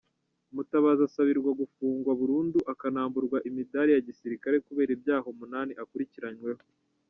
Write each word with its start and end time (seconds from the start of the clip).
Mutabazi 0.55 1.01
asabirwa 1.09 1.51
gufungwa 1.61 2.11
burundu 2.19 2.59
akanamburwa 2.73 3.37
imidali 3.49 3.91
ya 3.93 4.03
gisirikare 4.07 4.55
kubera 4.67 4.89
ibyaha 4.97 5.27
umunani 5.33 5.71
akurikiranweho. 5.81 6.61